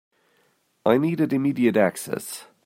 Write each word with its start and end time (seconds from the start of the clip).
I 0.83 0.97
needed 0.97 1.31
immediate 1.31 1.77
access. 1.77 2.45